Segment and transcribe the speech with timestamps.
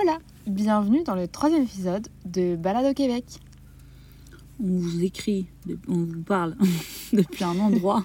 [0.00, 3.24] Hola, bienvenue dans le troisième épisode de Balade au Québec.
[4.62, 5.48] On vous écrit,
[5.88, 6.56] on vous parle
[7.12, 8.04] depuis un endroit.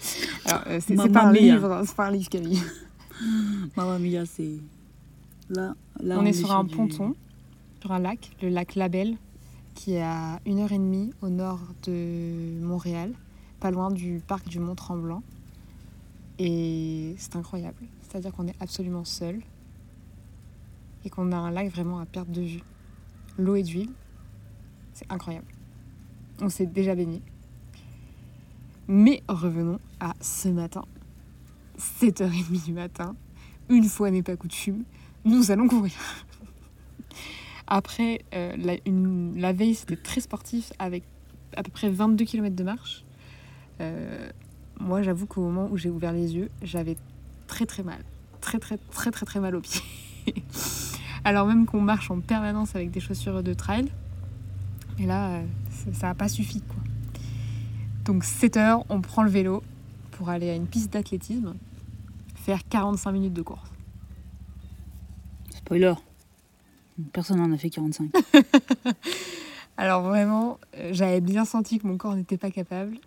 [0.44, 2.62] Alors, euh, c'est Mamma c'est pas un livre, hein, c'est pas un livre, Camille.
[3.76, 4.58] Mamma mia, c'est.
[5.50, 7.16] Là, là on, est sur un du- ponton,
[7.80, 9.16] sur un lac, le lac Labelle,
[9.74, 13.14] qui est à une heure et demie au nord de Montréal,
[13.58, 15.24] pas loin du parc du Mont-Tremblant.
[16.38, 17.82] Et c'est incroyable.
[18.02, 19.40] C'est-à-dire qu'on est absolument seul
[21.04, 22.62] et qu'on a un lac vraiment à perte de vue.
[23.38, 23.90] L'eau est d'huile,
[24.92, 25.46] c'est incroyable.
[26.40, 27.22] On s'est déjà baigné.
[28.88, 30.84] Mais revenons à ce matin,
[31.78, 33.14] 7h30 du matin,
[33.68, 34.84] une fois n'est pas coutume,
[35.24, 35.92] nous allons courir.
[37.66, 38.54] Après, euh,
[39.36, 41.04] la, veille, c'était très sportif avec
[41.56, 43.04] à peu près 22 km de marche.
[43.80, 44.28] Euh,
[44.80, 46.96] moi, j'avoue qu'au moment où j'ai ouvert les yeux, j'avais
[47.46, 48.02] très très mal.
[48.40, 49.80] Très très très très très mal aux pieds.
[51.24, 53.90] Alors même qu'on marche en permanence avec des chaussures de trail.
[54.98, 55.44] Et là, euh,
[55.92, 56.60] ça- n'a pas suffi.
[56.62, 56.76] Quoi.
[58.04, 59.62] Donc 7 heures, on prend le vélo
[60.12, 61.54] pour aller à une piste d'athlétisme,
[62.34, 63.70] faire 45 minutes de course.
[65.50, 65.94] Spoiler.
[67.12, 68.10] Personne n'en a fait 45.
[69.76, 72.98] Alors vraiment, euh, j'avais bien senti que mon corps n'était pas capable.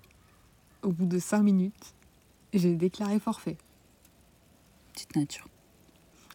[0.81, 1.93] Au bout de 5 minutes,
[2.53, 3.57] j'ai déclaré forfait.
[4.93, 5.47] Petite nature.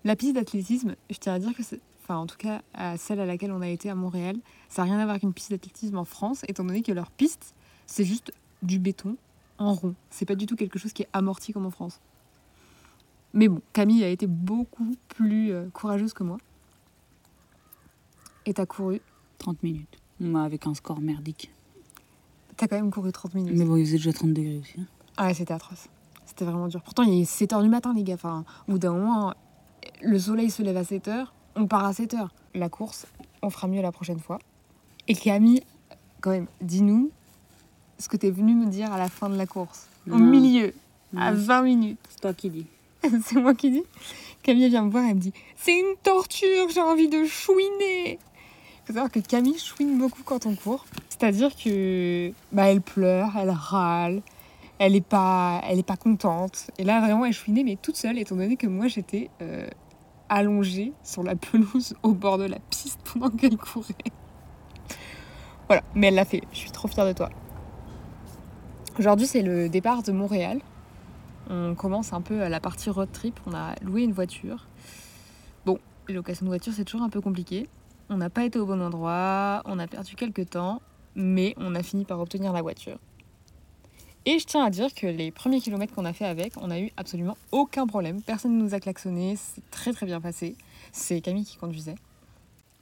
[0.04, 1.80] La piste d'athlétisme, je tiens à dire que c'est...
[2.02, 4.36] Enfin, en tout cas, à celle à laquelle on a été à Montréal,
[4.68, 7.10] ça n'a rien à voir avec une piste d'athlétisme en France, étant donné que leur
[7.10, 7.54] piste,
[7.86, 9.16] c'est juste du béton
[9.58, 9.94] en rond.
[10.10, 12.00] C'est pas du tout quelque chose qui est amorti comme en France.
[13.32, 16.38] Mais bon, Camille a été beaucoup plus euh, courageuse que moi.
[18.46, 19.00] Et t'as couru.
[19.38, 19.98] 30 minutes.
[20.18, 21.50] Moi, avec un score merdique.
[22.56, 23.54] T'as quand même couru 30 minutes.
[23.56, 24.80] Mais bon, il faisait déjà 30 degrés aussi.
[24.80, 24.86] hein.
[25.16, 25.88] Ah ouais, c'était atroce.
[26.26, 26.82] C'était vraiment dur.
[26.82, 28.14] Pourtant, il est 7h du matin, les gars.
[28.14, 29.32] Enfin, au bout d'un moment,
[30.02, 32.28] le soleil se lève à 7h, on part à 7h.
[32.54, 33.06] La course,
[33.42, 34.38] on fera mieux la prochaine fois.
[35.08, 35.62] Et Camille,
[36.20, 37.10] quand même, dis-nous
[37.98, 39.88] ce que t'es venu me dire à la fin de la course.
[40.06, 40.18] Au Non.
[40.18, 40.72] milieu,
[41.16, 41.98] à Non, 20 minutes.
[42.08, 42.66] C'est toi qui dis.
[43.24, 43.82] C'est moi qui dis.
[44.42, 48.12] Camille vient me voir et me dit C'est une torture, j'ai envie de chouiner.
[48.12, 50.86] Il faut savoir que Camille chouine beaucoup quand on court.
[51.10, 54.22] C'est-à-dire que bah, elle pleure, elle râle,
[54.78, 56.70] elle est pas, elle est pas contente.
[56.78, 59.66] Et là vraiment elle chouinait mais toute seule étant donné que moi j'étais euh,
[60.30, 63.94] allongée sur la pelouse au bord de la piste pendant qu'elle courait.
[65.66, 66.42] Voilà, mais elle l'a fait.
[66.52, 67.28] Je suis trop fière de toi.
[68.98, 70.60] Aujourd'hui c'est le départ de Montréal.
[71.50, 73.38] On commence un peu à la partie road trip.
[73.46, 74.66] On a loué une voiture.
[75.66, 77.68] Bon, les locations de voiture, c'est toujours un peu compliqué.
[78.08, 80.80] On n'a pas été au bon endroit, on a perdu quelques temps,
[81.14, 82.98] mais on a fini par obtenir la voiture.
[84.26, 86.80] Et je tiens à dire que les premiers kilomètres qu'on a fait avec, on n'a
[86.80, 88.20] eu absolument aucun problème.
[88.22, 90.56] Personne ne nous a klaxonné, c'est très très bien passé.
[90.92, 91.94] C'est Camille qui conduisait.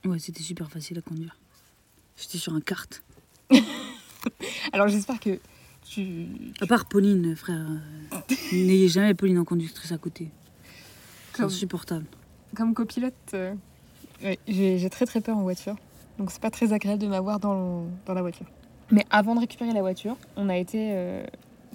[0.05, 1.37] Ouais, c'était super facile à conduire.
[2.17, 3.01] J'étais sur un kart.
[4.73, 5.39] Alors j'espère que
[5.89, 6.27] tu.
[6.59, 7.65] À part Pauline, frère.
[8.13, 8.19] euh,
[8.51, 10.29] N'ayez jamais Pauline en conductrice à côté.
[11.33, 12.05] C'est insupportable.
[12.55, 13.53] comme copilote, euh,
[14.21, 15.75] ouais, j'ai très très peur en voiture.
[16.17, 18.45] Donc c'est pas très agréable de m'avoir dans, dans la voiture.
[18.91, 21.23] Mais avant de récupérer la voiture, on a été euh,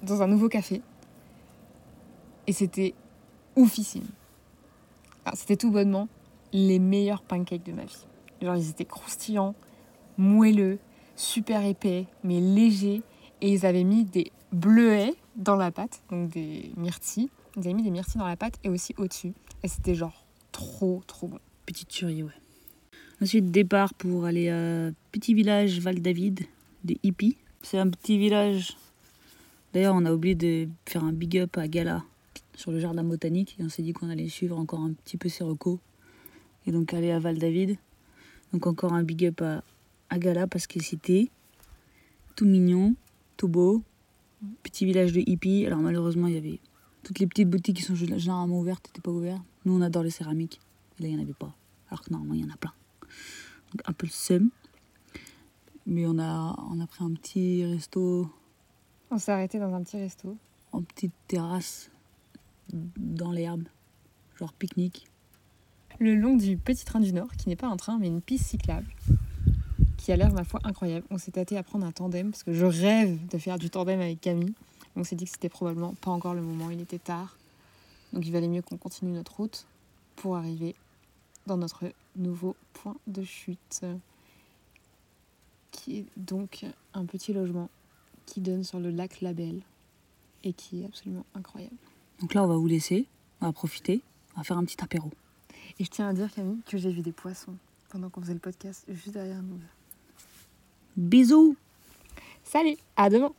[0.03, 0.81] dans un nouveau café.
[2.47, 2.93] Et c'était
[3.55, 4.07] oufissime.
[5.33, 6.07] C'était tout bonnement
[6.53, 8.05] les meilleurs pancakes de ma vie.
[8.41, 9.55] Genre ils étaient croustillants,
[10.17, 10.77] moelleux,
[11.15, 13.01] super épais, mais légers.
[13.41, 17.29] Et ils avaient mis des bleuets dans la pâte, donc des myrtilles.
[17.55, 19.33] Ils avaient mis des myrtilles dans la pâte et aussi au-dessus.
[19.63, 21.39] Et c'était genre trop trop bon.
[21.65, 22.31] Petite tuerie, ouais.
[23.21, 26.41] Ensuite, départ pour aller à petit village Val-David,
[26.85, 27.37] des hippies.
[27.61, 28.77] C'est un petit village.
[29.73, 32.03] D'ailleurs, on a oublié de faire un big up à Gala
[32.55, 33.55] sur le jardin botanique.
[33.59, 35.79] Et on s'est dit qu'on allait suivre encore un petit peu ses recos.
[36.65, 37.77] Et donc aller à Val-David.
[38.53, 41.29] Donc encore un big up à, Gala parce que c'était
[42.35, 42.95] tout mignon,
[43.35, 43.83] tout beau.
[44.63, 45.65] Petit village de hippies.
[45.65, 46.59] Alors malheureusement, il y avait
[47.03, 49.43] toutes les petites boutiques qui sont généralement ouvertes n'étaient pas ouvertes.
[49.65, 50.59] Nous, on adore les céramiques.
[50.97, 51.53] Et là, il n'y en avait pas.
[51.89, 52.73] Alors que normalement, il y en a plein.
[53.71, 54.49] Donc, un peu le seum.
[55.85, 58.29] Mais on a, on a pris un petit resto,
[59.11, 60.35] On s'est arrêté dans un petit resto.
[60.71, 61.91] en petite terrasse,
[62.73, 63.63] dans l'herbe.
[64.37, 65.07] Genre pique-nique.
[65.99, 68.45] Le long du petit train du Nord, qui n'est pas un train mais une piste
[68.45, 68.87] cyclable,
[69.97, 71.05] qui a l'air, ma foi, incroyable.
[71.09, 74.01] On s'est tâté à prendre un tandem, parce que je rêve de faire du tandem
[74.01, 74.53] avec Camille.
[74.97, 77.37] On s'est dit que c'était probablement pas encore le moment, il était tard.
[78.11, 79.67] Donc il valait mieux qu'on continue notre route
[80.15, 80.75] pour arriver
[81.47, 81.85] dans notre
[82.15, 83.85] nouveau point de chute,
[85.85, 86.65] qui est donc
[86.95, 87.69] un petit logement
[88.25, 89.61] qui donne sur le lac Labelle
[90.43, 91.75] et qui est absolument incroyable.
[92.21, 93.05] Donc là, on va vous laisser.
[93.39, 94.01] On va profiter.
[94.33, 95.11] On va faire un petit apéro.
[95.77, 97.53] Et je tiens à dire, Camille, que j'ai vu des poissons
[97.89, 99.59] pendant qu'on faisait le podcast juste derrière nous.
[100.97, 101.55] Bisous
[102.43, 103.31] Salut, à demain